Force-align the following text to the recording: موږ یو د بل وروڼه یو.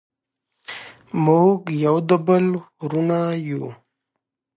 موږ 1.25 1.59
یو 1.85 1.95
د 2.09 2.11
بل 2.25 2.45
وروڼه 2.83 3.21
یو. 3.49 3.65